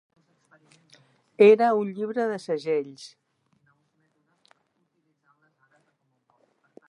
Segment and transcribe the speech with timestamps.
[1.47, 3.03] Era un llibre de segells.